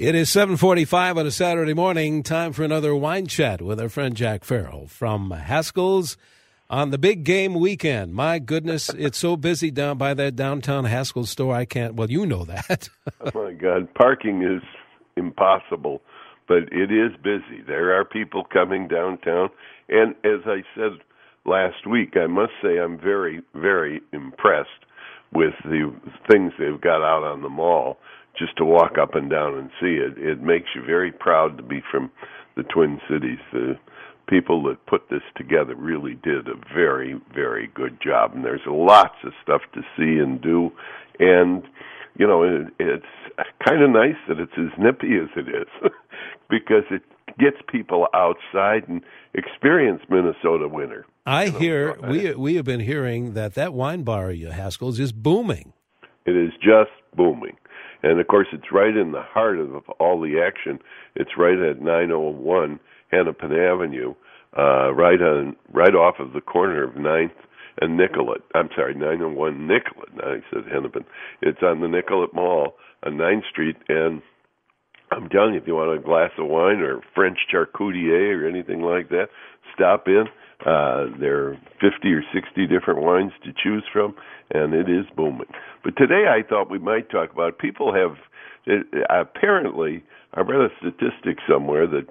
It 0.00 0.14
is 0.14 0.30
7:45 0.30 1.18
on 1.18 1.26
a 1.26 1.30
Saturday 1.30 1.74
morning. 1.74 2.22
Time 2.22 2.54
for 2.54 2.62
another 2.62 2.94
wine 2.96 3.26
chat 3.26 3.60
with 3.60 3.78
our 3.78 3.90
friend 3.90 4.16
Jack 4.16 4.44
Farrell 4.44 4.86
from 4.86 5.30
Haskell's 5.30 6.16
on 6.70 6.88
the 6.88 6.96
big 6.96 7.22
game 7.22 7.52
weekend. 7.52 8.14
My 8.14 8.38
goodness, 8.38 8.88
it's 8.88 9.18
so 9.18 9.36
busy 9.36 9.70
down 9.70 9.98
by 9.98 10.14
that 10.14 10.36
downtown 10.36 10.86
Haskell 10.86 11.26
store. 11.26 11.54
I 11.54 11.66
can't. 11.66 11.96
Well, 11.96 12.10
you 12.10 12.24
know 12.24 12.46
that. 12.46 12.88
oh 13.20 13.44
my 13.44 13.52
God, 13.52 13.92
parking 13.92 14.42
is 14.42 14.62
impossible, 15.18 16.00
but 16.48 16.72
it 16.72 16.90
is 16.90 17.12
busy. 17.22 17.60
There 17.66 17.92
are 17.92 18.06
people 18.06 18.44
coming 18.44 18.88
downtown, 18.88 19.50
and 19.90 20.14
as 20.24 20.40
I 20.46 20.62
said 20.74 20.92
last 21.44 21.86
week, 21.86 22.16
I 22.16 22.26
must 22.26 22.52
say 22.62 22.78
I'm 22.78 22.98
very, 22.98 23.42
very 23.54 24.00
impressed 24.14 24.70
with 25.34 25.52
the 25.62 25.94
things 26.26 26.54
they've 26.58 26.80
got 26.80 27.02
out 27.02 27.22
on 27.22 27.42
the 27.42 27.50
mall 27.50 27.98
just 28.38 28.56
to 28.56 28.64
walk 28.64 28.98
up 29.00 29.14
and 29.14 29.30
down 29.30 29.58
and 29.58 29.70
see 29.80 29.98
it. 30.00 30.16
It 30.18 30.42
makes 30.42 30.68
you 30.74 30.82
very 30.84 31.12
proud 31.12 31.56
to 31.56 31.62
be 31.62 31.82
from 31.90 32.10
the 32.56 32.62
Twin 32.64 33.00
Cities. 33.08 33.38
The 33.52 33.78
people 34.28 34.62
that 34.64 34.84
put 34.86 35.10
this 35.10 35.22
together 35.36 35.74
really 35.74 36.14
did 36.22 36.48
a 36.48 36.54
very, 36.72 37.20
very 37.34 37.68
good 37.74 37.98
job. 38.02 38.32
And 38.34 38.44
there's 38.44 38.60
lots 38.66 39.16
of 39.24 39.32
stuff 39.42 39.62
to 39.74 39.80
see 39.96 40.18
and 40.22 40.40
do. 40.40 40.70
And, 41.18 41.64
you 42.16 42.26
know, 42.26 42.42
it, 42.42 42.68
it's 42.78 43.04
kind 43.66 43.82
of 43.82 43.90
nice 43.90 44.16
that 44.28 44.38
it's 44.38 44.52
as 44.56 44.78
nippy 44.78 45.16
as 45.16 45.28
it 45.36 45.48
is 45.48 45.90
because 46.50 46.84
it 46.90 47.02
gets 47.38 47.56
people 47.68 48.06
outside 48.14 48.88
and 48.88 49.02
experience 49.34 50.02
Minnesota 50.08 50.68
winter. 50.68 51.06
I 51.26 51.44
you 51.44 51.52
know, 51.52 51.58
hear 51.58 51.96
we 52.08 52.32
uh, 52.32 52.38
we 52.38 52.54
have 52.56 52.64
been 52.64 52.80
hearing 52.80 53.34
that 53.34 53.54
that 53.54 53.74
wine 53.74 54.02
bar, 54.02 54.32
Haskell's, 54.32 54.98
is 54.98 55.12
booming. 55.12 55.72
It 56.26 56.36
is 56.36 56.52
just 56.62 56.90
booming. 57.16 57.56
And 58.02 58.20
of 58.20 58.26
course, 58.28 58.48
it's 58.52 58.72
right 58.72 58.96
in 58.96 59.12
the 59.12 59.22
heart 59.22 59.58
of 59.58 59.88
all 59.98 60.20
the 60.20 60.40
action. 60.40 60.78
It's 61.14 61.36
right 61.36 61.58
at 61.58 61.80
901 61.80 62.80
Hennepin 63.10 63.52
Avenue, 63.52 64.14
uh, 64.56 64.92
right 64.92 65.20
on, 65.20 65.56
right 65.72 65.94
off 65.94 66.16
of 66.18 66.32
the 66.32 66.40
corner 66.40 66.82
of 66.82 66.96
Ninth 66.96 67.32
and 67.80 67.96
Nicollet. 67.96 68.42
I'm 68.54 68.68
sorry, 68.74 68.94
901 68.94 69.66
Nicollet. 69.66 70.14
Now 70.14 70.32
I 70.32 70.40
said 70.52 70.70
Hennepin. 70.72 71.04
It's 71.42 71.62
on 71.62 71.80
the 71.80 71.88
Nicollet 71.88 72.34
Mall 72.34 72.74
on 73.04 73.16
Ninth 73.16 73.44
Street, 73.50 73.76
and 73.88 74.22
I'm 75.12 75.28
telling 75.28 75.54
you, 75.54 75.60
if 75.60 75.66
you 75.66 75.74
want 75.74 75.98
a 75.98 76.02
glass 76.02 76.30
of 76.38 76.46
wine 76.46 76.80
or 76.80 77.00
French 77.14 77.38
charcutier 77.52 78.42
or 78.42 78.48
anything 78.48 78.82
like 78.82 79.08
that, 79.08 79.26
stop 79.74 80.06
in. 80.06 80.24
Uh, 80.66 81.06
there 81.18 81.48
are 81.48 81.58
50 81.80 82.12
or 82.12 82.22
60 82.34 82.66
different 82.66 83.02
wines 83.02 83.32
to 83.44 83.52
choose 83.52 83.84
from, 83.92 84.14
and 84.50 84.74
it 84.74 84.88
is 84.88 85.06
booming. 85.16 85.48
But 85.82 85.96
today 85.96 86.26
I 86.28 86.46
thought 86.46 86.70
we 86.70 86.78
might 86.78 87.10
talk 87.10 87.32
about 87.32 87.58
people 87.58 87.94
have 87.94 88.16
it, 88.66 88.86
apparently 89.08 90.02
I 90.34 90.40
read 90.40 90.60
a 90.60 90.68
statistic 90.78 91.38
somewhere 91.48 91.86
that 91.86 92.06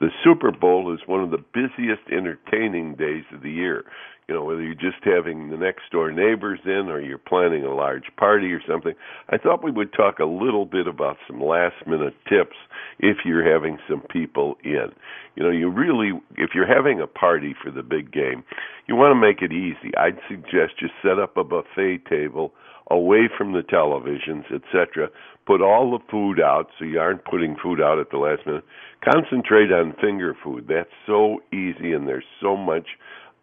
the 0.00 0.08
Super 0.24 0.50
Bowl 0.50 0.92
is 0.92 1.00
one 1.06 1.22
of 1.22 1.30
the 1.30 1.44
busiest 1.54 2.02
entertaining 2.10 2.96
days 2.96 3.24
of 3.32 3.42
the 3.42 3.50
year 3.50 3.84
you 4.28 4.34
know, 4.34 4.44
whether 4.44 4.62
you're 4.62 4.74
just 4.74 5.02
having 5.04 5.50
the 5.50 5.56
next 5.56 5.90
door 5.90 6.12
neighbors 6.12 6.60
in 6.64 6.88
or 6.88 7.00
you're 7.00 7.18
planning 7.18 7.64
a 7.64 7.74
large 7.74 8.04
party 8.16 8.52
or 8.52 8.60
something. 8.66 8.94
I 9.28 9.36
thought 9.36 9.64
we 9.64 9.70
would 9.70 9.92
talk 9.92 10.20
a 10.20 10.24
little 10.24 10.64
bit 10.64 10.86
about 10.86 11.16
some 11.26 11.42
last 11.42 11.74
minute 11.86 12.14
tips 12.28 12.56
if 12.98 13.18
you're 13.24 13.50
having 13.50 13.78
some 13.88 14.02
people 14.10 14.56
in. 14.64 14.88
You 15.34 15.42
know, 15.42 15.50
you 15.50 15.70
really, 15.70 16.12
if 16.36 16.50
you're 16.54 16.66
having 16.66 17.00
a 17.00 17.06
party 17.06 17.54
for 17.62 17.70
the 17.70 17.82
big 17.82 18.12
game, 18.12 18.44
you 18.86 18.96
want 18.96 19.12
to 19.12 19.20
make 19.20 19.42
it 19.42 19.52
easy. 19.52 19.94
I'd 19.96 20.18
suggest 20.28 20.80
you 20.80 20.88
set 21.02 21.18
up 21.18 21.36
a 21.36 21.44
buffet 21.44 22.06
table 22.08 22.52
away 22.90 23.28
from 23.36 23.52
the 23.52 23.62
televisions, 23.62 24.44
etc. 24.52 25.08
Put 25.46 25.62
all 25.62 25.90
the 25.90 26.04
food 26.10 26.40
out 26.40 26.68
so 26.78 26.84
you 26.84 27.00
aren't 27.00 27.24
putting 27.24 27.56
food 27.60 27.80
out 27.80 27.98
at 27.98 28.10
the 28.10 28.18
last 28.18 28.46
minute. 28.46 28.64
Concentrate 29.02 29.72
on 29.72 29.94
finger 30.00 30.36
food. 30.42 30.66
That's 30.68 30.90
so 31.06 31.40
easy 31.52 31.92
and 31.92 32.06
there's 32.06 32.24
so 32.40 32.56
much 32.56 32.86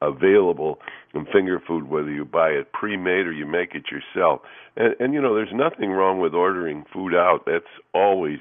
available 0.01 0.79
in 1.13 1.25
finger 1.25 1.61
food, 1.65 1.89
whether 1.89 2.11
you 2.11 2.25
buy 2.25 2.49
it 2.49 2.71
pre-made 2.71 3.27
or 3.27 3.33
you 3.33 3.45
make 3.45 3.75
it 3.75 3.85
yourself. 3.91 4.41
And, 4.75 4.95
and 4.99 5.13
you 5.13 5.21
know, 5.21 5.35
there's 5.35 5.53
nothing 5.53 5.91
wrong 5.91 6.19
with 6.19 6.33
ordering 6.33 6.85
food 6.93 7.13
out. 7.13 7.43
That's 7.45 7.65
always 7.93 8.39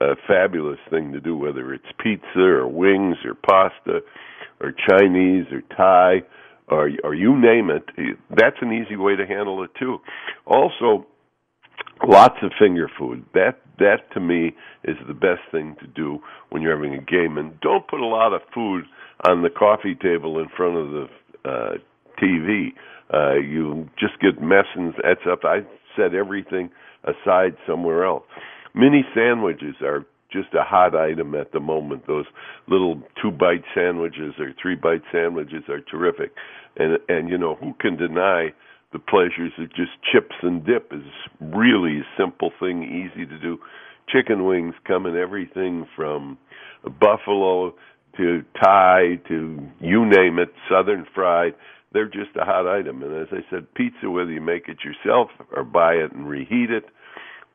a 0.00 0.14
fabulous 0.26 0.78
thing 0.90 1.12
to 1.12 1.20
do, 1.20 1.36
whether 1.36 1.72
it's 1.72 1.86
pizza 2.02 2.40
or 2.40 2.66
wings 2.68 3.16
or 3.24 3.34
pasta 3.34 4.00
or 4.60 4.72
Chinese 4.88 5.46
or 5.52 5.62
Thai 5.76 6.26
or 6.68 6.90
or 7.04 7.14
you 7.14 7.38
name 7.38 7.70
it. 7.70 7.84
That's 8.30 8.56
an 8.60 8.72
easy 8.72 8.96
way 8.96 9.16
to 9.16 9.26
handle 9.26 9.62
it 9.62 9.70
too. 9.78 9.98
Also, 10.46 11.06
lots 12.06 12.36
of 12.42 12.50
finger 12.58 12.90
food. 12.98 13.24
That 13.34 13.60
that 13.78 14.10
to 14.14 14.20
me 14.20 14.54
is 14.84 14.96
the 15.06 15.14
best 15.14 15.42
thing 15.50 15.76
to 15.80 15.86
do 15.86 16.20
when 16.50 16.62
you're 16.62 16.76
having 16.76 16.94
a 16.94 17.02
game. 17.02 17.38
And 17.38 17.58
don't 17.60 17.86
put 17.86 18.00
a 18.00 18.06
lot 18.06 18.32
of 18.32 18.42
food 18.54 18.84
on 19.24 19.42
the 19.42 19.50
coffee 19.50 19.94
table 19.94 20.38
in 20.38 20.48
front 20.56 20.76
of 20.76 20.90
the 20.90 21.06
uh, 21.48 21.72
TV. 22.22 22.68
Uh, 23.12 23.34
you 23.34 23.88
just 23.98 24.20
get 24.20 24.40
mess 24.42 24.66
and 24.74 24.94
that's 25.02 25.20
up. 25.30 25.40
I 25.44 25.60
set 25.96 26.14
everything 26.14 26.70
aside 27.04 27.56
somewhere 27.66 28.04
else. 28.04 28.24
Mini 28.74 29.04
sandwiches 29.14 29.76
are 29.80 30.04
just 30.32 30.52
a 30.54 30.62
hot 30.62 30.94
item 30.94 31.34
at 31.34 31.52
the 31.52 31.60
moment. 31.60 32.06
Those 32.06 32.26
little 32.68 33.00
two 33.22 33.30
bite 33.30 33.64
sandwiches 33.74 34.34
or 34.38 34.52
three 34.60 34.74
bite 34.74 35.02
sandwiches 35.12 35.64
are 35.68 35.80
terrific. 35.80 36.32
And 36.76 36.98
and 37.08 37.28
you 37.28 37.38
know, 37.38 37.54
who 37.54 37.74
can 37.80 37.96
deny 37.96 38.52
the 38.92 38.98
pleasures 38.98 39.52
of 39.58 39.68
just 39.70 39.92
chips 40.12 40.34
and 40.42 40.64
dip 40.64 40.92
is 40.92 41.02
really 41.40 42.00
a 42.00 42.20
simple 42.20 42.50
thing, 42.60 42.82
easy 42.82 43.26
to 43.26 43.38
do. 43.38 43.58
Chicken 44.08 44.44
wings 44.44 44.74
come 44.86 45.06
in 45.06 45.16
everything 45.16 45.86
from 45.96 46.38
buffalo 47.00 47.74
to 48.16 48.42
Thai 48.62 49.20
to 49.28 49.58
you 49.80 50.06
name 50.06 50.38
it, 50.38 50.48
Southern 50.70 51.06
fried. 51.14 51.54
They're 51.92 52.06
just 52.06 52.36
a 52.36 52.44
hot 52.44 52.66
item. 52.66 53.02
And 53.02 53.16
as 53.16 53.28
I 53.32 53.48
said, 53.50 53.72
pizza, 53.74 54.10
whether 54.10 54.30
you 54.30 54.40
make 54.40 54.68
it 54.68 54.78
yourself 54.84 55.30
or 55.54 55.64
buy 55.64 55.94
it 55.94 56.12
and 56.12 56.28
reheat 56.28 56.70
it, 56.70 56.84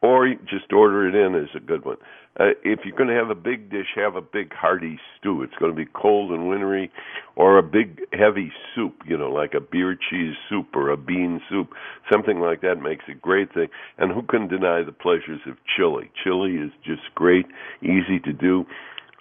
or 0.02 0.28
you 0.28 0.38
just 0.50 0.72
order 0.74 1.08
it 1.08 1.16
in, 1.16 1.36
is 1.36 1.50
a 1.56 1.60
good 1.60 1.86
one. 1.86 1.98
Uh, 2.40 2.46
if 2.64 2.80
you're 2.86 2.96
going 2.96 3.10
to 3.10 3.16
have 3.16 3.30
a 3.30 3.36
big 3.36 3.70
dish, 3.70 3.88
have 3.96 4.16
a 4.16 4.22
big 4.22 4.54
hearty 4.54 4.98
stew. 5.20 5.44
It's 5.44 5.54
going 5.60 5.72
to 5.72 5.76
be 5.76 5.90
cold 5.94 6.32
and 6.32 6.48
wintry, 6.48 6.90
or 7.36 7.58
a 7.58 7.64
big 7.64 8.02
heavy 8.14 8.52
soup, 8.74 8.96
you 9.06 9.18
know, 9.18 9.30
like 9.30 9.54
a 9.54 9.60
beer 9.60 9.96
cheese 10.10 10.36
soup 10.50 10.68
or 10.74 10.90
a 10.90 10.98
bean 10.98 11.42
soup. 11.50 11.74
Something 12.12 12.40
like 12.40 12.62
that 12.62 12.82
makes 12.82 13.04
a 13.10 13.14
great 13.14 13.54
thing. 13.54 13.68
And 13.98 14.12
who 14.12 14.22
can 14.24 14.48
deny 14.48 14.82
the 14.82 14.94
pleasures 14.94 15.42
of 15.46 15.58
chili? 15.76 16.10
Chili 16.24 16.56
is 16.56 16.72
just 16.86 17.14
great, 17.16 17.46
easy 17.84 18.20
to 18.24 18.32
do. 18.32 18.66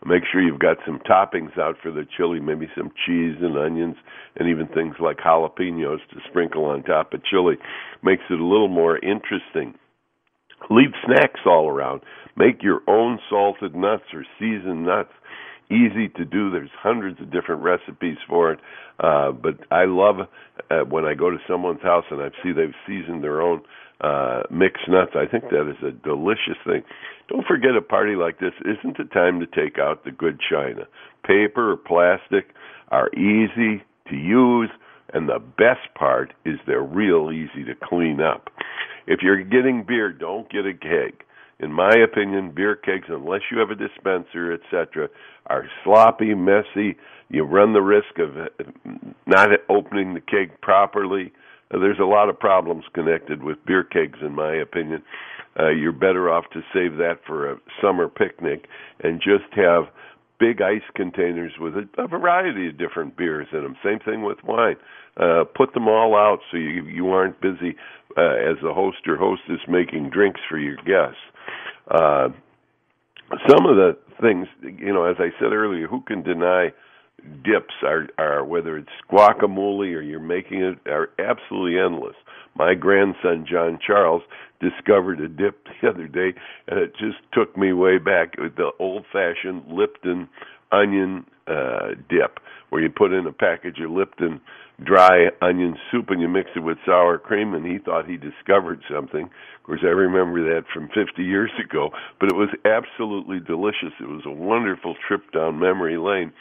Make 0.07 0.23
sure 0.31 0.41
you've 0.41 0.59
got 0.59 0.79
some 0.87 0.99
toppings 1.01 1.59
out 1.59 1.77
for 1.83 1.91
the 1.91 2.07
chili, 2.17 2.41
maybe 2.41 2.69
some 2.77 2.91
cheese 3.07 3.37
and 3.41 3.57
onions, 3.57 3.97
and 4.37 4.49
even 4.49 4.67
things 4.69 4.95
like 4.99 5.19
jalapenos 5.19 5.99
to 6.11 6.21
sprinkle 6.29 6.65
on 6.65 6.83
top 6.83 7.13
of 7.13 7.23
chili. 7.25 7.57
Makes 8.03 8.23
it 8.31 8.41
a 8.41 8.45
little 8.45 8.69
more 8.69 8.97
interesting. 8.99 9.75
Leave 10.71 10.93
snacks 11.05 11.41
all 11.45 11.69
around. 11.69 12.01
Make 12.37 12.63
your 12.63 12.81
own 12.87 13.19
salted 13.29 13.75
nuts 13.75 14.05
or 14.15 14.25
seasoned 14.39 14.85
nuts. 14.85 15.13
Easy 15.71 16.09
to 16.17 16.25
do. 16.25 16.51
There's 16.51 16.71
hundreds 16.83 17.21
of 17.21 17.31
different 17.31 17.63
recipes 17.63 18.17
for 18.29 18.53
it. 18.53 18.61
Uh, 18.99 19.33
but 19.33 19.61
I 19.71 19.85
love 19.85 20.17
uh, 20.71 20.81
when 20.89 21.05
I 21.05 21.15
go 21.15 21.31
to 21.31 21.39
someone's 21.49 21.83
house 21.83 22.05
and 22.11 22.21
I 22.23 22.29
see 22.43 22.53
they've 22.53 22.75
seasoned 22.87 23.23
their 23.23 23.41
own 23.41 23.63
uh, 24.01 24.43
mixed 24.51 24.89
nuts. 24.89 25.13
I 25.15 25.27
think 25.27 25.45
that 25.51 25.69
is 25.69 25.83
a 25.83 25.93
delicious 25.93 26.59
thing. 26.65 26.83
Don't 27.29 27.47
forget 27.47 27.77
a 27.77 27.83
party 27.83 28.17
like 28.17 28.41
this 28.41 28.55
isn't 28.63 28.97
the 28.97 29.05
time 29.05 29.41
to 29.41 29.47
take 29.47 29.79
out 29.79 30.05
the 30.05 30.11
good 30.11 30.41
china. 30.41 30.87
Paper 31.25 31.73
or 31.73 31.77
plastic 31.77 32.55
are 32.89 33.11
easy 33.15 33.83
to 34.09 34.17
use, 34.17 34.71
and 35.13 35.29
the 35.29 35.39
best 35.39 35.95
part 35.95 36.33
is 36.45 36.59
they're 36.67 36.83
real 36.83 37.31
easy 37.31 37.65
to 37.65 37.75
clean 37.75 38.21
up. 38.21 38.51
If 39.07 39.21
you're 39.23 39.43
getting 39.43 39.85
beer, 39.87 40.13
don't 40.13 40.51
get 40.51 40.67
a 40.67 40.73
keg. 40.73 41.25
In 41.59 41.73
my 41.73 41.93
opinion, 42.03 42.53
beer 42.53 42.75
kegs, 42.75 43.09
unless 43.09 43.43
you 43.51 43.59
have 43.59 43.71
a 43.71 43.75
dispenser, 43.75 44.53
etc., 44.55 45.09
are 45.47 45.67
sloppy, 45.85 46.35
messy. 46.35 46.97
You 47.29 47.45
run 47.45 47.75
the 47.75 47.83
risk 47.83 48.19
of 48.19 48.31
not 49.27 49.51
opening 49.69 50.15
the 50.15 50.21
keg 50.21 50.59
properly 50.63 51.33
there's 51.79 51.99
a 52.01 52.05
lot 52.05 52.29
of 52.29 52.39
problems 52.39 52.85
connected 52.95 53.43
with 53.43 53.65
beer 53.65 53.85
kegs, 53.85 54.19
in 54.23 54.35
my 54.35 54.55
opinion. 54.55 55.03
Uh, 55.59 55.69
you're 55.69 55.93
better 55.93 56.31
off 56.31 56.45
to 56.53 56.61
save 56.73 56.97
that 56.97 57.21
for 57.27 57.51
a 57.51 57.57
summer 57.83 58.09
picnic 58.09 58.67
and 59.03 59.21
just 59.21 59.53
have 59.55 59.85
big 60.39 60.63
ice 60.63 60.83
containers 60.95 61.53
with 61.61 61.75
a, 61.75 61.89
a 61.99 62.09
variety 62.09 62.69
of 62.69 62.79
different 62.79 63.17
beers 63.17 63.49
in 63.53 63.63
them. 63.63 63.77
Same 63.85 63.99
thing 64.01 64.23
with 64.23 64.39
wine. 64.45 64.77
Uh, 65.17 65.45
put 65.45 65.75
them 65.75 65.87
all 65.87 66.17
out 66.17 66.39
so 66.51 66.57
you 66.57 66.85
you 66.85 67.09
aren't 67.09 67.41
busy 67.41 67.77
uh, 68.17 68.51
as 68.51 68.57
a 68.65 68.73
host 68.73 68.99
or 69.07 69.17
hostess 69.17 69.61
making 69.69 70.09
drinks 70.09 70.41
for 70.49 70.57
your 70.57 70.77
guests. 70.77 71.21
Uh, 71.91 72.29
some 73.49 73.67
of 73.67 73.77
the 73.77 73.97
things, 74.21 74.47
you 74.63 74.93
know, 74.93 75.05
as 75.05 75.17
I 75.19 75.31
said 75.39 75.53
earlier, 75.53 75.87
who 75.87 76.01
can 76.03 76.23
deny 76.23 76.71
dips 77.43 77.75
are 77.83 78.07
are 78.19 78.45
whether 78.45 78.77
it's 78.77 78.89
guacamole 79.11 79.95
or 79.95 80.01
you're 80.01 80.21
making 80.21 80.63
it 80.63 80.79
are 80.87 81.11
absolutely 81.19 81.79
endless. 81.79 82.17
My 82.55 82.75
grandson 82.75 83.47
John 83.51 83.79
Charles 83.85 84.23
discovered 84.61 85.21
a 85.21 85.29
dip 85.29 85.65
the 85.83 85.89
other 85.89 86.07
day, 86.07 86.35
and 86.69 86.79
it 86.79 86.93
just 86.99 87.19
took 87.33 87.57
me 87.57 87.73
way 87.73 87.99
back. 87.99 88.35
with 88.39 88.57
the 88.57 88.71
old-fashioned 88.79 89.65
Lipton 89.69 90.29
onion 90.73 91.25
uh, 91.47 91.95
dip, 92.09 92.39
where 92.69 92.83
you 92.83 92.91
put 92.91 93.13
in 93.13 93.27
a 93.27 93.33
package 93.33 93.81
of 93.81 93.91
Lipton 93.91 94.41
dry 94.85 95.29
onion 95.43 95.77
soup 95.91 96.07
and 96.09 96.21
you 96.21 96.29
mix 96.29 96.51
it 96.57 96.61
with 96.61 96.79
sour 96.87 97.19
cream. 97.19 97.55
And 97.55 97.67
he 97.67 97.79
thought 97.79 98.09
he 98.09 98.17
discovered 98.17 98.81
something. 98.93 99.25
Of 99.25 99.63
course, 99.65 99.81
I 99.83 99.89
remember 99.89 100.43
that 100.55 100.65
from 100.73 100.89
50 100.89 101.23
years 101.23 101.51
ago, 101.63 101.91
but 102.19 102.31
it 102.31 102.35
was 102.37 102.49
absolutely 102.65 103.41
delicious. 103.41 103.93
It 104.01 104.09
was 104.09 104.23
a 104.27 104.31
wonderful 104.31 104.95
trip 105.07 105.31
down 105.33 105.59
memory 105.59 105.99
lane. 105.99 106.33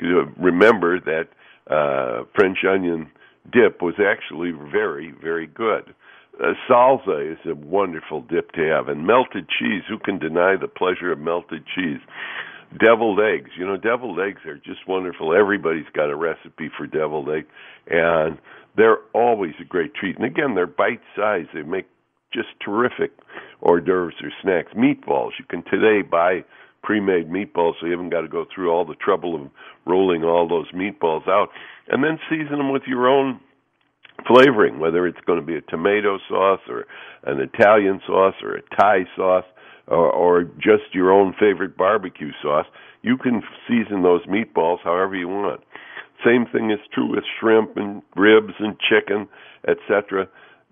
You 0.00 0.32
remember 0.36 1.00
that 1.00 1.28
uh, 1.72 2.24
French 2.34 2.58
onion 2.68 3.10
dip 3.52 3.82
was 3.82 3.94
actually 3.98 4.52
very, 4.52 5.12
very 5.22 5.46
good. 5.46 5.94
Uh, 6.42 6.52
salsa 6.68 7.32
is 7.32 7.38
a 7.46 7.54
wonderful 7.54 8.20
dip 8.20 8.52
to 8.52 8.60
have, 8.62 8.88
and 8.88 9.06
melted 9.06 9.46
cheese. 9.48 9.82
Who 9.88 9.98
can 9.98 10.18
deny 10.18 10.56
the 10.60 10.68
pleasure 10.68 11.12
of 11.12 11.18
melted 11.18 11.64
cheese? 11.74 12.00
Deviled 12.78 13.20
eggs. 13.20 13.50
You 13.56 13.66
know, 13.66 13.76
deviled 13.76 14.20
eggs 14.20 14.44
are 14.44 14.56
just 14.56 14.86
wonderful. 14.86 15.34
Everybody's 15.34 15.88
got 15.94 16.10
a 16.10 16.16
recipe 16.16 16.68
for 16.76 16.86
deviled 16.86 17.30
egg, 17.30 17.46
and 17.88 18.38
they're 18.76 18.98
always 19.14 19.54
a 19.60 19.64
great 19.64 19.94
treat. 19.94 20.16
And 20.16 20.26
again, 20.26 20.54
they're 20.54 20.66
bite 20.66 21.00
sized. 21.16 21.48
They 21.54 21.62
make 21.62 21.86
just 22.34 22.48
terrific 22.62 23.12
hors 23.62 23.80
d'oeuvres 23.80 24.16
or 24.22 24.30
snacks. 24.42 24.72
Meatballs. 24.74 25.30
You 25.38 25.46
can 25.48 25.62
today 25.62 26.02
buy 26.02 26.44
pre-made 26.86 27.28
meatballs, 27.28 27.74
so 27.80 27.86
you 27.86 27.90
haven't 27.90 28.10
got 28.10 28.20
to 28.20 28.28
go 28.28 28.46
through 28.54 28.70
all 28.70 28.84
the 28.86 28.94
trouble 28.94 29.34
of 29.34 29.50
rolling 29.86 30.22
all 30.22 30.48
those 30.48 30.70
meatballs 30.70 31.28
out, 31.28 31.48
and 31.88 32.04
then 32.04 32.18
season 32.30 32.58
them 32.58 32.70
with 32.70 32.84
your 32.86 33.08
own 33.08 33.40
flavoring, 34.26 34.78
whether 34.78 35.04
it's 35.06 35.20
going 35.26 35.40
to 35.40 35.44
be 35.44 35.56
a 35.56 35.60
tomato 35.62 36.18
sauce 36.28 36.60
or 36.68 36.86
an 37.24 37.40
Italian 37.40 38.00
sauce 38.06 38.34
or 38.42 38.56
a 38.56 38.62
Thai 38.80 39.04
sauce 39.16 39.44
or, 39.88 40.10
or 40.10 40.44
just 40.58 40.94
your 40.94 41.12
own 41.12 41.34
favorite 41.38 41.76
barbecue 41.76 42.30
sauce. 42.40 42.66
You 43.02 43.18
can 43.18 43.42
season 43.68 44.02
those 44.02 44.24
meatballs 44.26 44.78
however 44.84 45.16
you 45.16 45.28
want. 45.28 45.60
Same 46.24 46.46
thing 46.50 46.70
is 46.70 46.78
true 46.94 47.10
with 47.10 47.24
shrimp 47.38 47.76
and 47.76 48.00
ribs 48.14 48.54
and 48.58 48.76
chicken, 48.78 49.28
etc 49.68 50.28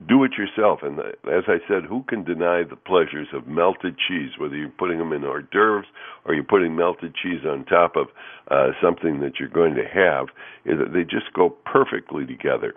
do 0.09 0.25
it 0.25 0.33
yourself. 0.37 0.81
And 0.83 0.99
as 0.99 1.45
I 1.47 1.59
said, 1.69 1.85
who 1.89 2.03
can 2.09 2.25
deny 2.25 2.63
the 2.69 2.77
pleasures 2.77 3.29
of 3.33 3.47
melted 3.47 3.97
cheese, 4.09 4.31
whether 4.39 4.57
you're 4.57 4.69
putting 4.69 4.99
them 4.99 5.13
in 5.13 5.25
hors 5.25 5.45
d'oeuvres 5.53 5.87
or 6.25 6.35
you're 6.35 6.45
putting 6.45 6.75
melted 6.75 7.15
cheese 7.15 7.43
on 7.47 7.65
top 7.65 7.97
of 7.97 8.09
uh, 8.51 8.73
something 8.83 9.21
that 9.21 9.39
you're 9.39 9.49
going 9.49 9.75
to 9.75 9.85
have? 9.85 10.27
They 10.67 11.05
just 11.05 11.33
go 11.35 11.51
perfectly 11.65 12.27
together. 12.27 12.75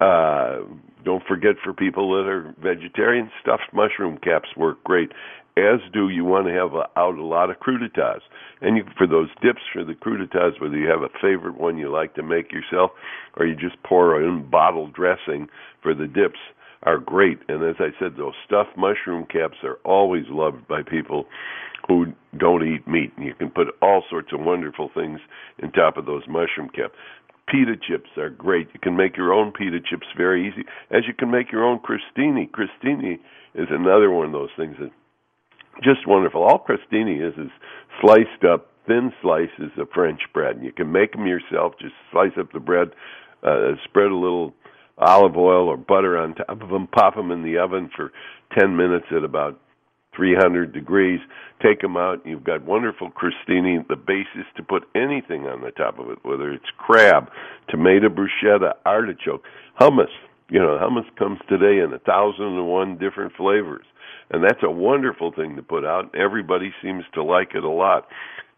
Uh, 0.00 0.58
don't 1.04 1.22
forget 1.26 1.54
for 1.62 1.72
people 1.72 2.10
that 2.16 2.28
are 2.28 2.54
vegetarian, 2.62 3.30
stuffed 3.40 3.72
mushroom 3.72 4.18
caps 4.18 4.48
work 4.56 4.82
great. 4.84 5.10
As 5.56 5.80
do 5.92 6.08
you 6.08 6.24
want 6.24 6.46
to 6.46 6.52
have 6.52 6.74
a, 6.74 6.88
out 6.96 7.16
a 7.16 7.24
lot 7.24 7.50
of 7.50 7.56
crudités, 7.58 8.20
and 8.60 8.76
you, 8.76 8.84
for 8.96 9.06
those 9.06 9.28
dips 9.42 9.62
for 9.72 9.84
the 9.84 9.94
crudités, 9.94 10.60
whether 10.60 10.76
you 10.76 10.88
have 10.88 11.02
a 11.02 11.08
favorite 11.20 11.58
one 11.58 11.78
you 11.78 11.90
like 11.90 12.14
to 12.14 12.22
make 12.22 12.52
yourself, 12.52 12.92
or 13.36 13.46
you 13.46 13.56
just 13.56 13.82
pour 13.82 14.22
in 14.22 14.48
bottled 14.48 14.92
dressing 14.92 15.48
for 15.82 15.94
the 15.94 16.06
dips, 16.06 16.38
are 16.84 16.98
great. 16.98 17.40
And 17.48 17.64
as 17.64 17.76
I 17.80 17.88
said, 17.98 18.16
those 18.16 18.34
stuffed 18.46 18.76
mushroom 18.76 19.26
caps 19.26 19.56
are 19.64 19.78
always 19.84 20.24
loved 20.28 20.68
by 20.68 20.82
people 20.82 21.26
who 21.88 22.12
don't 22.36 22.66
eat 22.66 22.86
meat. 22.86 23.12
And 23.16 23.26
you 23.26 23.34
can 23.34 23.50
put 23.50 23.68
all 23.82 24.04
sorts 24.08 24.32
of 24.32 24.40
wonderful 24.40 24.90
things 24.94 25.20
in 25.58 25.72
top 25.72 25.96
of 25.96 26.06
those 26.06 26.22
mushroom 26.28 26.68
caps. 26.68 26.94
Pita 27.50 27.76
chips 27.76 28.10
are 28.16 28.30
great. 28.30 28.68
You 28.74 28.80
can 28.80 28.96
make 28.96 29.16
your 29.16 29.32
own 29.32 29.52
pita 29.52 29.78
chips 29.80 30.06
very 30.16 30.48
easy, 30.48 30.64
as 30.90 31.02
you 31.06 31.14
can 31.14 31.30
make 31.30 31.50
your 31.50 31.64
own 31.64 31.78
crostini. 31.78 32.48
Crostini 32.50 33.14
is 33.54 33.68
another 33.70 34.10
one 34.10 34.26
of 34.26 34.32
those 34.32 34.50
things 34.56 34.76
that 34.80 34.90
just 35.82 36.06
wonderful. 36.06 36.42
All 36.42 36.64
crostini 36.64 37.26
is 37.26 37.34
is 37.38 37.50
sliced 38.00 38.44
up 38.44 38.68
thin 38.86 39.12
slices 39.22 39.70
of 39.76 39.88
French 39.94 40.20
bread. 40.32 40.56
And 40.56 40.64
you 40.64 40.72
can 40.72 40.90
make 40.90 41.12
them 41.12 41.26
yourself. 41.26 41.74
Just 41.80 41.94
slice 42.10 42.32
up 42.38 42.52
the 42.52 42.60
bread, 42.60 42.88
uh, 43.42 43.72
spread 43.84 44.10
a 44.10 44.16
little 44.16 44.54
olive 44.96 45.36
oil 45.36 45.68
or 45.68 45.76
butter 45.76 46.18
on 46.18 46.34
top 46.34 46.60
of 46.62 46.70
them, 46.70 46.88
pop 46.88 47.14
them 47.14 47.30
in 47.30 47.42
the 47.42 47.58
oven 47.58 47.90
for 47.94 48.10
10 48.58 48.76
minutes 48.76 49.06
at 49.14 49.22
about 49.22 49.60
300 50.18 50.74
degrees. 50.74 51.20
Take 51.62 51.80
them 51.80 51.96
out. 51.96 52.26
You've 52.26 52.44
got 52.44 52.64
wonderful 52.64 53.10
crostini. 53.10 53.86
The 53.86 53.96
basis 53.96 54.46
to 54.56 54.62
put 54.64 54.82
anything 54.96 55.46
on 55.46 55.62
the 55.62 55.70
top 55.70 55.98
of 56.00 56.10
it, 56.10 56.18
whether 56.24 56.52
it's 56.52 56.68
crab, 56.76 57.30
tomato 57.70 58.08
bruschetta, 58.08 58.72
artichoke, 58.84 59.44
hummus. 59.80 60.12
You 60.50 60.58
know, 60.58 60.78
hummus 60.82 61.06
comes 61.16 61.38
today 61.48 61.82
in 61.82 61.92
a 61.94 62.00
thousand 62.00 62.44
and 62.44 62.66
one 62.66 62.98
different 62.98 63.34
flavors, 63.36 63.84
and 64.30 64.42
that's 64.42 64.62
a 64.64 64.70
wonderful 64.70 65.30
thing 65.30 65.56
to 65.56 65.62
put 65.62 65.84
out. 65.84 66.12
Everybody 66.16 66.72
seems 66.82 67.04
to 67.14 67.22
like 67.22 67.50
it 67.54 67.62
a 67.62 67.70
lot 67.70 68.08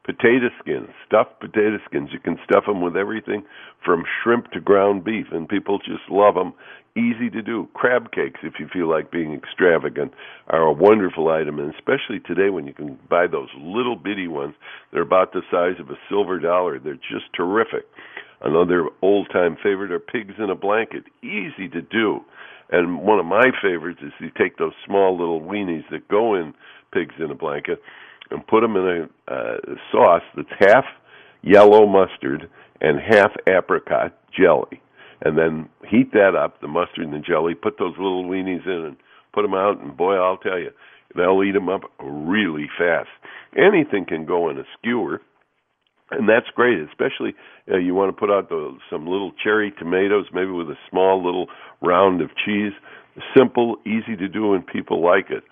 potato 0.04 0.48
skins, 0.60 0.88
stuffed 1.06 1.40
potato 1.40 1.78
skins. 1.86 2.10
You 2.12 2.18
can 2.20 2.38
stuff 2.44 2.64
them 2.66 2.80
with 2.80 2.96
everything 2.96 3.44
from 3.84 4.04
shrimp 4.22 4.50
to 4.52 4.60
ground 4.60 5.04
beef, 5.04 5.26
and 5.30 5.48
people 5.48 5.78
just 5.78 6.08
love 6.10 6.34
them. 6.34 6.52
Easy 6.96 7.30
to 7.30 7.40
do. 7.40 7.68
Crab 7.72 8.10
cakes, 8.10 8.40
if 8.42 8.54
you 8.58 8.66
feel 8.72 8.88
like 8.88 9.12
being 9.12 9.32
extravagant, 9.32 10.12
are 10.48 10.62
a 10.62 10.72
wonderful 10.72 11.28
item, 11.28 11.60
and 11.60 11.72
especially 11.72 12.18
today 12.18 12.50
when 12.50 12.66
you 12.66 12.72
can 12.72 12.98
buy 13.08 13.26
those 13.28 13.48
little 13.56 13.94
bitty 13.94 14.26
ones. 14.26 14.54
They're 14.92 15.02
about 15.02 15.32
the 15.32 15.42
size 15.50 15.78
of 15.78 15.90
a 15.90 15.98
silver 16.08 16.40
dollar. 16.40 16.80
They're 16.80 16.94
just 16.94 17.32
terrific. 17.34 17.86
Another 18.42 18.88
old 19.02 19.28
time 19.30 19.56
favorite 19.62 19.92
are 19.92 20.00
pigs 20.00 20.34
in 20.38 20.50
a 20.50 20.54
blanket. 20.56 21.04
Easy 21.22 21.68
to 21.68 21.80
do. 21.80 22.20
And 22.70 23.00
one 23.02 23.18
of 23.18 23.26
my 23.26 23.50
favorites 23.62 24.00
is 24.02 24.12
you 24.18 24.30
take 24.36 24.56
those 24.56 24.72
small 24.84 25.16
little 25.16 25.40
weenies 25.40 25.88
that 25.90 26.08
go 26.08 26.34
in 26.34 26.54
pigs 26.92 27.14
in 27.18 27.30
a 27.30 27.34
blanket 27.34 27.82
and 28.30 28.46
put 28.46 28.62
them 28.62 28.76
in 28.76 29.08
a 29.28 29.32
uh, 29.32 29.56
sauce 29.92 30.22
that's 30.34 30.48
half 30.58 30.84
yellow 31.42 31.86
mustard 31.86 32.48
and 32.80 32.98
half 33.00 33.32
apricot 33.46 34.16
jelly. 34.36 34.80
And 35.22 35.36
then 35.36 35.68
heat 35.88 36.12
that 36.12 36.34
up, 36.34 36.60
the 36.60 36.68
mustard 36.68 37.04
and 37.04 37.12
the 37.12 37.18
jelly, 37.18 37.54
put 37.54 37.78
those 37.78 37.94
little 37.98 38.24
weenies 38.24 38.66
in 38.66 38.84
and 38.86 38.96
put 39.32 39.42
them 39.42 39.54
out, 39.54 39.80
and 39.80 39.96
boy, 39.96 40.14
I'll 40.14 40.38
tell 40.38 40.58
you, 40.58 40.70
they'll 41.14 41.42
eat 41.44 41.52
them 41.52 41.68
up 41.68 41.82
really 42.00 42.68
fast. 42.78 43.10
Anything 43.56 44.06
can 44.06 44.24
go 44.24 44.48
in 44.48 44.58
a 44.58 44.64
skewer, 44.78 45.20
and 46.10 46.28
that's 46.28 46.46
great, 46.54 46.78
especially 46.80 47.34
uh, 47.70 47.76
you 47.76 47.94
want 47.94 48.14
to 48.14 48.18
put 48.18 48.30
out 48.30 48.48
the, 48.48 48.76
some 48.90 49.06
little 49.06 49.32
cherry 49.42 49.72
tomatoes, 49.78 50.26
maybe 50.32 50.50
with 50.50 50.68
a 50.68 50.78
small 50.88 51.24
little 51.24 51.46
round 51.82 52.20
of 52.22 52.30
cheese. 52.44 52.72
Simple, 53.36 53.76
easy 53.84 54.16
to 54.16 54.28
do, 54.28 54.54
and 54.54 54.66
people 54.66 55.04
like 55.04 55.30
it 55.30 55.44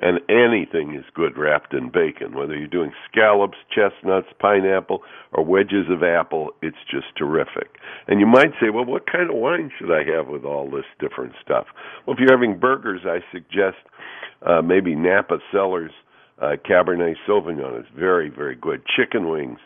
and 0.00 0.20
anything 0.28 0.94
is 0.94 1.04
good 1.14 1.36
wrapped 1.36 1.74
in 1.74 1.90
bacon. 1.90 2.36
Whether 2.36 2.56
you're 2.56 2.68
doing 2.68 2.92
scallops, 3.10 3.58
chestnuts, 3.74 4.28
pineapple, 4.38 5.02
or 5.32 5.44
wedges 5.44 5.86
of 5.90 6.02
apple, 6.02 6.50
it's 6.62 6.76
just 6.90 7.06
terrific. 7.16 7.76
And 8.06 8.20
you 8.20 8.26
might 8.26 8.52
say, 8.60 8.70
well, 8.72 8.84
what 8.84 9.10
kind 9.10 9.30
of 9.30 9.36
wine 9.36 9.70
should 9.78 9.90
I 9.90 10.04
have 10.16 10.28
with 10.28 10.44
all 10.44 10.70
this 10.70 10.84
different 11.00 11.32
stuff? 11.42 11.66
Well, 12.06 12.14
if 12.14 12.20
you're 12.20 12.32
having 12.32 12.58
burgers, 12.58 13.02
I 13.04 13.18
suggest 13.32 13.76
uh, 14.46 14.62
maybe 14.62 14.94
Napa 14.94 15.38
Cellars 15.50 15.92
uh, 16.40 16.56
Cabernet 16.68 17.16
Sauvignon 17.26 17.80
is 17.80 17.86
very, 17.96 18.28
very 18.28 18.54
good. 18.54 18.82
Chicken 18.96 19.28
wings, 19.28 19.58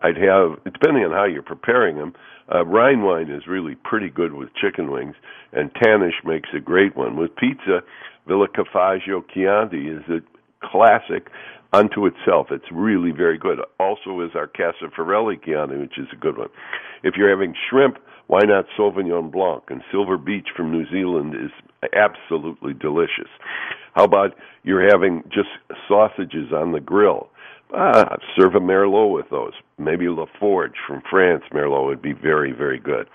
I'd 0.00 0.16
have, 0.16 0.62
depending 0.64 1.04
on 1.04 1.12
how 1.12 1.24
you're 1.24 1.42
preparing 1.42 1.96
them, 1.96 2.14
uh, 2.52 2.64
Rhine 2.64 3.02
wine 3.02 3.30
is 3.30 3.46
really 3.46 3.76
pretty 3.76 4.08
good 4.08 4.34
with 4.34 4.48
chicken 4.54 4.90
wings, 4.90 5.14
and 5.52 5.72
Tanish 5.74 6.24
makes 6.24 6.48
a 6.54 6.60
great 6.60 6.96
one. 6.96 7.16
With 7.16 7.34
pizza, 7.36 7.80
Villa 8.26 8.48
Cafaggio 8.48 9.22
Chianti 9.32 9.88
is 9.88 10.02
a 10.08 10.20
classic 10.66 11.28
unto 11.72 12.06
itself. 12.06 12.48
It's 12.50 12.70
really 12.72 13.12
very 13.12 13.38
good. 13.38 13.58
Also 13.78 14.20
is 14.20 14.30
our 14.34 14.48
Casa 14.48 14.90
Forelli 14.96 15.36
Chianti, 15.44 15.76
which 15.76 15.98
is 15.98 16.08
a 16.12 16.16
good 16.16 16.36
one. 16.36 16.48
If 17.04 17.14
you're 17.16 17.30
having 17.30 17.54
shrimp, 17.68 17.98
why 18.30 18.42
not 18.44 18.66
Sauvignon 18.78 19.32
Blanc? 19.32 19.64
And 19.70 19.82
Silver 19.90 20.16
Beach 20.16 20.46
from 20.56 20.70
New 20.70 20.88
Zealand 20.88 21.34
is 21.34 21.50
absolutely 21.92 22.74
delicious. 22.74 23.26
How 23.92 24.04
about 24.04 24.36
you're 24.62 24.88
having 24.88 25.24
just 25.24 25.48
sausages 25.88 26.52
on 26.54 26.70
the 26.70 26.78
grill? 26.78 27.28
Ah, 27.74 28.18
serve 28.38 28.54
a 28.54 28.60
Merlot 28.60 29.12
with 29.12 29.28
those. 29.30 29.54
Maybe 29.78 30.06
La 30.06 30.26
Forge 30.38 30.76
from 30.86 31.02
France, 31.10 31.42
Merlot 31.52 31.86
would 31.86 32.00
be 32.00 32.12
very, 32.12 32.52
very 32.52 32.78
good. 32.78 33.08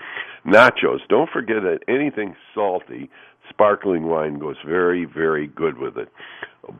Nachos. 0.46 1.00
Don't 1.08 1.30
forget 1.30 1.62
that 1.62 1.80
anything 1.88 2.36
salty 2.54 3.10
sparkling 3.50 4.08
wine 4.08 4.38
goes 4.38 4.58
very, 4.68 5.06
very 5.06 5.48
good 5.48 5.78
with 5.78 5.98
it. 5.98 6.10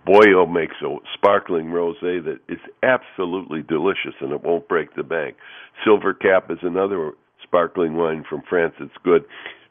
Boyo 0.06 0.46
makes 0.52 0.76
a 0.84 0.98
sparkling 1.14 1.68
rosé 1.68 2.22
that 2.26 2.40
is 2.50 2.60
absolutely 2.84 3.62
delicious 3.62 4.16
and 4.20 4.34
it 4.34 4.44
won't 4.44 4.68
break 4.68 4.94
the 4.96 5.04
bank. 5.04 5.38
Silver 5.86 6.14
Cap 6.14 6.52
is 6.52 6.58
another 6.64 7.14
sparkling 7.46 7.96
wine 7.96 8.24
from 8.28 8.42
France 8.48 8.74
that's 8.80 8.92
good. 9.04 9.24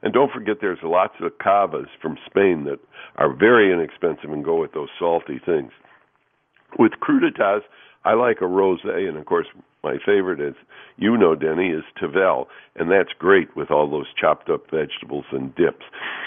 And 0.02 0.12
don't 0.12 0.32
forget 0.32 0.56
there's 0.60 0.78
lots 0.82 1.14
of 1.20 1.32
cavas 1.38 1.88
from 2.00 2.18
Spain 2.26 2.64
that 2.64 2.78
are 3.16 3.34
very 3.34 3.72
inexpensive 3.72 4.30
and 4.30 4.44
go 4.44 4.60
with 4.60 4.72
those 4.72 4.90
salty 4.98 5.40
things. 5.44 5.72
With 6.78 6.92
crudités, 7.02 7.60
I 8.04 8.12
like 8.12 8.38
a 8.42 8.44
rosé, 8.44 9.08
and 9.08 9.16
of 9.16 9.24
course, 9.24 9.46
my 9.82 9.96
favorite 10.04 10.40
is, 10.40 10.54
you 10.96 11.16
know, 11.16 11.34
Denny, 11.34 11.68
is 11.68 11.84
Tavel, 11.98 12.48
and 12.76 12.90
that's 12.90 13.12
great 13.18 13.54
with 13.56 13.70
all 13.70 13.90
those 13.90 14.06
chopped 14.20 14.50
up 14.50 14.64
vegetables 14.70 15.24
and 15.32 15.54
dips. 15.54 15.84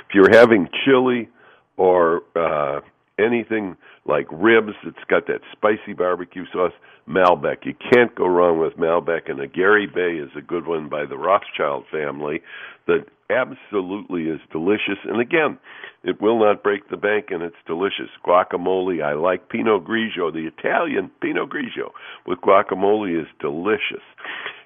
If 0.09 0.15
you're 0.15 0.35
having 0.35 0.69
chili 0.85 1.29
or 1.75 2.21
uh, 2.35 2.81
anything 3.19 3.77
like 4.07 4.27
ribs, 4.31 4.73
it's 4.83 5.03
got 5.09 5.27
that 5.27 5.41
spicy 5.51 5.93
barbecue 5.93 6.45
sauce. 6.51 6.73
Malbec, 7.07 7.65
you 7.65 7.73
can't 7.93 8.13
go 8.15 8.25
wrong 8.25 8.59
with 8.59 8.77
Malbec, 8.77 9.29
and 9.29 9.39
a 9.39 9.47
Gary 9.47 9.87
Bay 9.87 10.17
is 10.21 10.31
a 10.35 10.41
good 10.41 10.67
one 10.67 10.89
by 10.89 11.05
the 11.05 11.17
Rothschild 11.17 11.85
family 11.91 12.41
that 12.85 13.05
absolutely 13.29 14.23
is 14.23 14.39
delicious. 14.51 14.99
And 15.05 15.19
again, 15.19 15.57
it 16.03 16.21
will 16.21 16.39
not 16.39 16.63
break 16.63 16.89
the 16.89 16.97
bank, 16.97 17.27
and 17.29 17.43
it's 17.43 17.55
delicious. 17.65 18.09
Guacamole, 18.25 19.03
I 19.03 19.13
like 19.13 19.49
Pinot 19.49 19.85
Grigio, 19.85 20.31
the 20.31 20.47
Italian 20.47 21.11
Pinot 21.21 21.49
Grigio 21.49 21.91
with 22.25 22.39
guacamole 22.39 23.21
is 23.21 23.27
delicious. 23.39 24.03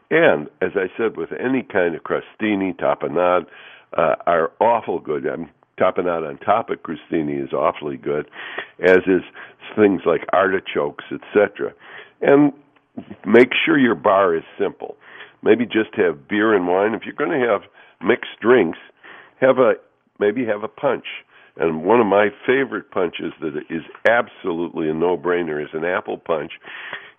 And 0.10 0.48
as 0.62 0.72
I 0.76 0.88
said, 0.98 1.16
with 1.16 1.30
any 1.32 1.64
kind 1.64 1.96
of 1.96 2.04
crostini, 2.04 2.76
tapenade, 2.76 3.46
uh, 3.98 4.16
are 4.26 4.52
awful 4.60 5.00
good. 5.00 5.26
I'm 5.26 5.50
tapenade 5.82 6.28
on 6.28 6.38
top 6.38 6.70
of 6.70 6.80
crostini 6.84 7.44
is 7.44 7.54
awfully 7.54 7.98
good, 7.98 8.30
as 8.82 9.00
is 9.08 9.24
things 9.76 10.02
like 10.06 10.22
artichokes, 10.34 11.06
etc. 11.12 11.74
And 12.22 12.54
make 13.26 13.50
sure 13.66 13.78
your 13.78 13.96
bar 13.96 14.36
is 14.36 14.44
simple. 14.60 14.98
Maybe 15.44 15.66
just 15.66 15.96
have 15.96 16.28
beer 16.28 16.54
and 16.54 16.68
wine. 16.68 16.94
If 16.94 17.02
you're 17.06 17.16
going 17.16 17.32
to 17.32 17.48
have 17.48 17.62
mixed 18.06 18.40
drinks, 18.42 18.78
have 19.40 19.58
a 19.58 19.74
maybe 20.20 20.46
have 20.46 20.64
a 20.64 20.68
punch. 20.68 21.06
And 21.58 21.84
one 21.84 22.00
of 22.00 22.08
my 22.08 22.30
favorite 22.46 22.92
punches 22.92 23.34
that 23.42 23.56
is 23.70 23.82
absolutely 24.08 24.90
a 24.90 24.94
no-brainer 24.94 25.62
is 25.62 25.70
an 25.74 25.84
apple 25.84 26.18
punch. 26.18 26.54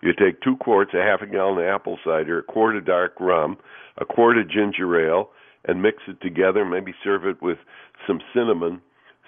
You 0.00 0.12
take 0.12 0.40
two 0.40 0.56
quarts, 0.56 0.92
a 0.94 1.02
half 1.02 1.20
a 1.20 1.26
gallon 1.26 1.58
of 1.58 1.64
apple 1.64 1.98
cider, 2.04 2.38
a 2.38 2.42
quart 2.42 2.76
of 2.76 2.86
dark 2.86 3.14
rum, 3.20 3.58
a 3.98 4.04
quart 4.04 4.38
of 4.38 4.48
ginger 4.48 5.08
ale, 5.08 5.30
and 5.66 5.82
mix 5.82 5.98
it 6.08 6.20
together. 6.20 6.64
Maybe 6.64 6.94
serve 7.02 7.26
it 7.26 7.40
with 7.42 7.58
some 8.06 8.20
cinnamon 8.34 8.80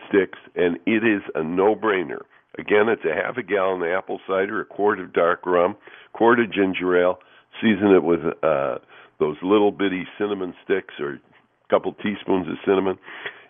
sticks, 0.08 0.38
and 0.54 0.76
it 0.86 1.04
is 1.04 1.22
a 1.34 1.42
no-brainer. 1.42 2.20
Again, 2.58 2.88
it's 2.88 3.04
a 3.04 3.14
half 3.14 3.36
a 3.36 3.42
gallon 3.42 3.82
of 3.82 3.88
apple 3.88 4.20
cider, 4.26 4.60
a 4.60 4.64
quart 4.64 5.00
of 5.00 5.12
dark 5.12 5.44
rum, 5.44 5.76
quart 6.12 6.38
of 6.40 6.52
ginger 6.52 7.00
ale. 7.00 7.18
Season 7.60 7.92
it 7.94 8.02
with 8.02 8.20
uh, 8.42 8.78
those 9.18 9.36
little 9.42 9.70
bitty 9.70 10.04
cinnamon 10.18 10.54
sticks 10.64 10.94
or 11.00 11.14
a 11.14 11.18
couple 11.70 11.92
teaspoons 11.94 12.48
of 12.48 12.54
cinnamon, 12.64 12.98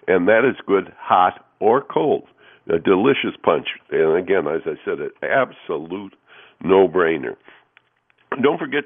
and 0.06 0.28
that 0.28 0.44
is 0.48 0.56
good 0.66 0.92
hot 0.98 1.44
or 1.60 1.82
cold. 1.82 2.24
A 2.68 2.78
delicious 2.78 3.36
punch, 3.42 3.68
and 3.90 4.16
again, 4.16 4.46
as 4.46 4.62
I 4.64 4.76
said, 4.84 4.98
an 5.00 5.10
absolute 5.22 6.14
no-brainer. 6.62 7.36
Don't 8.42 8.58
forget 8.58 8.84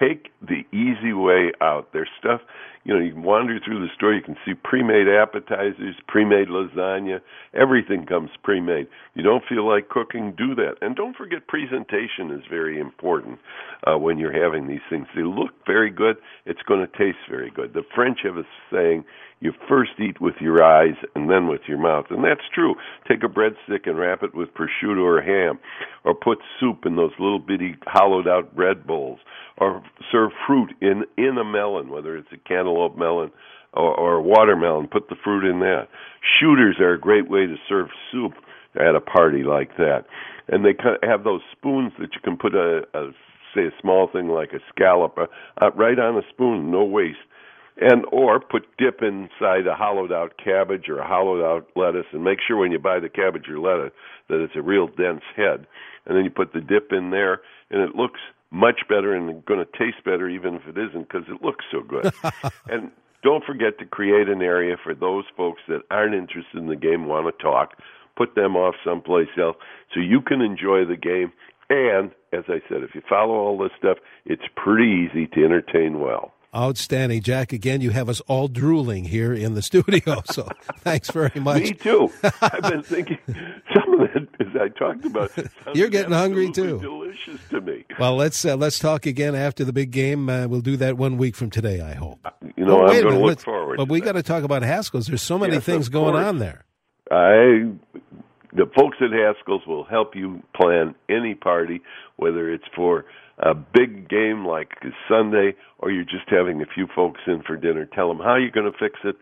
take 0.00 0.28
the 0.40 0.62
easy 0.72 1.12
way 1.12 1.52
out. 1.60 1.88
There's 1.92 2.08
stuff, 2.18 2.40
you 2.88 2.94
know, 2.94 3.00
you 3.00 3.12
can 3.12 3.22
wander 3.22 3.60
through 3.62 3.80
the 3.80 3.92
store, 3.94 4.14
you 4.14 4.22
can 4.22 4.36
see 4.46 4.54
pre-made 4.54 5.08
appetizers, 5.08 5.94
pre-made 6.06 6.48
lasagna, 6.48 7.20
everything 7.52 8.06
comes 8.06 8.30
pre-made. 8.42 8.86
You 9.12 9.22
don't 9.22 9.44
feel 9.46 9.68
like 9.68 9.90
cooking, 9.90 10.32
do 10.38 10.54
that. 10.54 10.76
And 10.80 10.96
don't 10.96 11.14
forget 11.14 11.46
presentation 11.48 12.30
is 12.32 12.40
very 12.48 12.80
important 12.80 13.40
uh, 13.86 13.98
when 13.98 14.16
you're 14.16 14.32
having 14.32 14.68
these 14.68 14.80
things. 14.88 15.06
They 15.14 15.22
look 15.22 15.50
very 15.66 15.90
good, 15.90 16.16
it's 16.46 16.62
going 16.62 16.80
to 16.80 16.98
taste 16.98 17.18
very 17.28 17.50
good. 17.50 17.74
The 17.74 17.82
French 17.94 18.20
have 18.24 18.38
a 18.38 18.44
saying, 18.72 19.04
you 19.40 19.52
first 19.68 19.92
eat 20.00 20.20
with 20.20 20.34
your 20.40 20.64
eyes 20.64 20.96
and 21.14 21.30
then 21.30 21.46
with 21.46 21.60
your 21.68 21.78
mouth. 21.78 22.06
And 22.10 22.24
that's 22.24 22.48
true. 22.52 22.74
Take 23.06 23.22
a 23.22 23.28
breadstick 23.28 23.86
and 23.86 23.96
wrap 23.96 24.22
it 24.22 24.34
with 24.34 24.48
prosciutto 24.54 25.04
or 25.04 25.20
ham, 25.22 25.60
or 26.04 26.14
put 26.14 26.38
soup 26.58 26.84
in 26.86 26.96
those 26.96 27.12
little 27.20 27.38
bitty 27.38 27.76
hollowed 27.86 28.26
out 28.26 28.56
bread 28.56 28.84
bowls, 28.84 29.20
or 29.58 29.80
serve 30.10 30.32
fruit 30.46 30.70
in 30.80 31.04
in 31.16 31.38
a 31.38 31.44
melon, 31.44 31.90
whether 31.90 32.16
it's 32.16 32.32
a 32.32 32.48
cantaloupe 32.48 32.77
melon 32.96 33.30
or, 33.72 33.94
or 33.94 34.22
watermelon. 34.22 34.88
Put 34.88 35.08
the 35.08 35.16
fruit 35.22 35.48
in 35.48 35.60
that. 35.60 35.88
Shooters 36.38 36.76
are 36.80 36.94
a 36.94 37.00
great 37.00 37.30
way 37.30 37.46
to 37.46 37.56
serve 37.68 37.88
soup 38.10 38.32
at 38.74 38.94
a 38.94 39.00
party 39.00 39.42
like 39.42 39.76
that, 39.76 40.04
and 40.48 40.64
they 40.64 40.74
have 41.02 41.24
those 41.24 41.40
spoons 41.52 41.92
that 41.98 42.14
you 42.14 42.20
can 42.22 42.36
put 42.36 42.54
a, 42.54 42.82
a 42.94 43.10
say 43.54 43.62
a 43.62 43.80
small 43.80 44.08
thing 44.12 44.28
like 44.28 44.52
a 44.52 44.60
scallop 44.68 45.16
uh, 45.18 45.26
uh, 45.60 45.70
right 45.72 45.98
on 45.98 46.16
a 46.16 46.22
spoon, 46.30 46.70
no 46.70 46.84
waste 46.84 47.18
and 47.80 48.04
or 48.10 48.40
put 48.40 48.66
dip 48.76 49.02
inside 49.02 49.66
a 49.66 49.74
hollowed 49.74 50.12
out 50.12 50.34
cabbage 50.42 50.88
or 50.88 50.98
a 50.98 51.06
hollowed 51.06 51.44
out 51.44 51.66
lettuce 51.76 52.06
and 52.12 52.24
make 52.24 52.38
sure 52.46 52.56
when 52.56 52.72
you 52.72 52.78
buy 52.78 52.98
the 52.98 53.08
cabbage 53.08 53.48
or 53.48 53.58
lettuce 53.58 53.92
that 54.28 54.42
it's 54.42 54.56
a 54.56 54.62
real 54.62 54.88
dense 54.88 55.22
head 55.36 55.66
and 56.06 56.16
then 56.16 56.24
you 56.24 56.30
put 56.30 56.52
the 56.52 56.60
dip 56.60 56.92
in 56.92 57.10
there 57.10 57.40
and 57.70 57.80
it 57.80 57.94
looks 57.94 58.20
much 58.50 58.80
better 58.88 59.14
and 59.14 59.44
going 59.44 59.60
to 59.60 59.78
taste 59.78 60.02
better 60.04 60.28
even 60.28 60.54
if 60.54 60.62
it 60.66 60.78
isn't 60.78 61.08
because 61.08 61.26
it 61.28 61.42
looks 61.42 61.64
so 61.70 61.82
good 61.82 62.12
and 62.68 62.90
don't 63.22 63.44
forget 63.44 63.78
to 63.78 63.84
create 63.84 64.28
an 64.28 64.40
area 64.40 64.76
for 64.82 64.94
those 64.94 65.24
folks 65.36 65.60
that 65.68 65.80
aren't 65.90 66.14
interested 66.14 66.56
in 66.56 66.66
the 66.66 66.76
game 66.76 67.06
want 67.06 67.26
to 67.26 67.42
talk 67.42 67.74
put 68.16 68.34
them 68.34 68.56
off 68.56 68.74
someplace 68.84 69.28
else 69.38 69.56
so 69.92 70.00
you 70.00 70.20
can 70.20 70.40
enjoy 70.40 70.84
the 70.84 70.96
game 70.96 71.32
and 71.68 72.10
as 72.32 72.44
i 72.48 72.60
said 72.68 72.82
if 72.82 72.94
you 72.94 73.02
follow 73.08 73.34
all 73.34 73.58
this 73.58 73.72
stuff 73.78 73.98
it's 74.24 74.44
pretty 74.56 75.06
easy 75.06 75.26
to 75.26 75.44
entertain 75.44 76.00
well 76.00 76.32
Outstanding, 76.56 77.20
Jack. 77.20 77.52
Again, 77.52 77.82
you 77.82 77.90
have 77.90 78.08
us 78.08 78.22
all 78.22 78.48
drooling 78.48 79.04
here 79.04 79.34
in 79.34 79.52
the 79.52 79.60
studio. 79.60 80.22
So 80.24 80.48
thanks 80.78 81.10
very 81.10 81.38
much. 81.38 81.62
Me 81.62 81.72
too. 81.74 82.10
I've 82.40 82.62
been 82.62 82.82
thinking 82.82 83.18
some 83.26 83.36
of 83.36 83.74
it 83.76 83.77
as 84.40 84.46
I 84.60 84.68
talked 84.68 85.04
about. 85.04 85.30
You're 85.74 85.88
getting 85.88 86.12
hungry 86.12 86.50
too. 86.50 86.78
Delicious 86.78 87.40
to 87.50 87.60
me. 87.60 87.84
Well, 87.98 88.16
let's 88.16 88.44
uh, 88.44 88.56
let's 88.56 88.78
talk 88.78 89.06
again 89.06 89.34
after 89.34 89.64
the 89.64 89.72
big 89.72 89.90
game. 89.90 90.28
Uh, 90.28 90.46
we'll 90.46 90.60
do 90.60 90.76
that 90.78 90.96
one 90.96 91.16
week 91.16 91.36
from 91.36 91.50
today. 91.50 91.80
I 91.80 91.94
hope. 91.94 92.18
Uh, 92.24 92.30
you 92.56 92.64
know, 92.64 92.82
oh, 92.82 92.86
I'm 92.86 93.02
going 93.02 93.14
to 93.14 93.24
look 93.24 93.40
forward. 93.40 93.76
But 93.76 93.88
we 93.88 94.00
got 94.00 94.12
to 94.12 94.22
talk 94.22 94.44
about 94.44 94.62
Haskell's. 94.62 95.06
There's 95.06 95.22
so 95.22 95.38
many 95.38 95.54
yes, 95.54 95.64
things 95.64 95.88
going 95.88 96.14
on 96.14 96.38
there. 96.38 96.64
I 97.10 97.72
the 98.52 98.66
folks 98.76 98.96
at 99.00 99.12
Haskell's 99.12 99.66
will 99.66 99.84
help 99.84 100.14
you 100.14 100.42
plan 100.54 100.94
any 101.08 101.34
party, 101.34 101.80
whether 102.16 102.52
it's 102.52 102.64
for 102.74 103.04
a 103.38 103.54
big 103.54 104.08
game 104.08 104.44
like 104.44 104.70
Sunday 105.08 105.54
or 105.78 105.90
you're 105.90 106.04
just 106.04 106.28
having 106.28 106.60
a 106.60 106.66
few 106.66 106.88
folks 106.94 107.20
in 107.26 107.42
for 107.42 107.56
dinner. 107.56 107.86
Tell 107.86 108.08
them 108.08 108.18
how 108.18 108.36
you're 108.36 108.50
going 108.50 108.70
to 108.70 108.78
fix 108.78 108.98
it. 109.04 109.16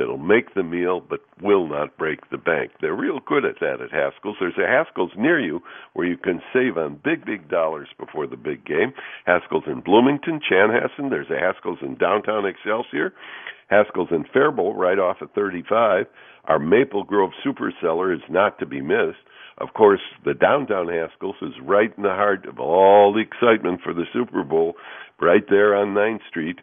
That'll 0.00 0.16
make 0.16 0.54
the 0.54 0.62
meal, 0.62 0.98
but 0.98 1.20
will 1.42 1.68
not 1.68 1.98
break 1.98 2.30
the 2.30 2.38
bank. 2.38 2.70
They're 2.80 2.94
real 2.94 3.20
good 3.20 3.44
at 3.44 3.60
that 3.60 3.82
at 3.82 3.92
Haskell's. 3.92 4.38
There's 4.40 4.56
a 4.56 4.66
Haskell's 4.66 5.12
near 5.14 5.38
you 5.38 5.60
where 5.92 6.06
you 6.06 6.16
can 6.16 6.40
save 6.54 6.78
on 6.78 6.98
big, 7.04 7.26
big 7.26 7.50
dollars 7.50 7.88
before 7.98 8.26
the 8.26 8.38
big 8.38 8.64
game. 8.64 8.94
Haskell's 9.26 9.64
in 9.66 9.82
Bloomington, 9.82 10.40
Chanhassen. 10.40 11.10
There's 11.10 11.28
a 11.28 11.38
Haskell's 11.38 11.80
in 11.82 11.96
downtown 11.96 12.46
Excelsior. 12.46 13.12
Haskell's 13.68 14.08
in 14.10 14.24
Faribault, 14.32 14.74
right 14.74 14.98
off 14.98 15.20
of 15.20 15.32
35. 15.32 16.06
Our 16.46 16.58
Maple 16.58 17.04
Grove 17.04 17.32
Super 17.44 17.70
Cellar 17.82 18.10
is 18.10 18.24
not 18.30 18.58
to 18.60 18.64
be 18.64 18.80
missed. 18.80 19.20
Of 19.58 19.74
course, 19.74 20.00
the 20.24 20.32
downtown 20.32 20.88
Haskell's 20.88 21.36
is 21.42 21.52
right 21.62 21.92
in 21.94 22.04
the 22.04 22.08
heart 22.08 22.46
of 22.46 22.58
all 22.58 23.12
the 23.12 23.20
excitement 23.20 23.82
for 23.84 23.92
the 23.92 24.06
Super 24.14 24.44
Bowl, 24.44 24.76
right 25.20 25.44
there 25.50 25.76
on 25.76 25.88
9th 25.88 26.26
Street. 26.26 26.58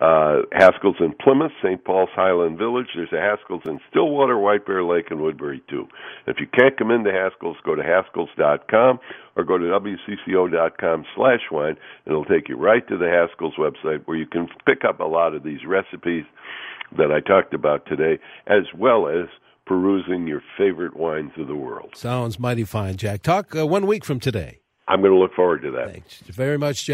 Uh, 0.00 0.42
Haskell's 0.52 0.96
in 1.00 1.12
Plymouth, 1.22 1.52
St. 1.62 1.84
Paul's 1.84 2.08
Highland 2.14 2.58
Village. 2.58 2.86
There's 2.96 3.12
a 3.12 3.20
Haskell's 3.20 3.62
in 3.66 3.78
Stillwater, 3.90 4.38
White 4.38 4.66
Bear 4.66 4.82
Lake, 4.82 5.10
and 5.10 5.20
Woodbury, 5.20 5.62
too. 5.68 5.86
If 6.26 6.38
you 6.40 6.46
can't 6.46 6.76
come 6.76 6.90
into 6.90 7.12
Haskell's, 7.12 7.58
go 7.64 7.74
to 7.74 7.82
Haskell's.com 7.82 8.98
or 9.36 9.44
go 9.44 9.58
to 9.58 9.64
WCCO.com 9.64 11.04
slash 11.14 11.40
wine, 11.50 11.76
and 12.04 12.12
it'll 12.12 12.24
take 12.24 12.48
you 12.48 12.56
right 12.56 12.86
to 12.88 12.96
the 12.96 13.08
Haskell's 13.08 13.54
website 13.58 14.02
where 14.06 14.16
you 14.16 14.26
can 14.26 14.48
pick 14.66 14.84
up 14.88 15.00
a 15.00 15.04
lot 15.04 15.34
of 15.34 15.42
these 15.44 15.64
recipes 15.66 16.24
that 16.96 17.12
I 17.12 17.20
talked 17.20 17.54
about 17.54 17.86
today, 17.86 18.18
as 18.46 18.64
well 18.76 19.08
as 19.08 19.28
perusing 19.66 20.26
your 20.26 20.42
favorite 20.58 20.96
wines 20.96 21.32
of 21.38 21.46
the 21.46 21.54
world. 21.54 21.94
Sounds 21.94 22.38
mighty 22.38 22.64
fine, 22.64 22.96
Jack. 22.96 23.22
Talk 23.22 23.54
uh, 23.54 23.66
one 23.66 23.86
week 23.86 24.04
from 24.04 24.20
today. 24.20 24.58
I'm 24.88 25.00
going 25.00 25.12
to 25.12 25.18
look 25.18 25.34
forward 25.34 25.62
to 25.62 25.70
that. 25.72 25.92
Thanks 25.92 26.20
very 26.26 26.58
much, 26.58 26.84
Jack. 26.84 26.90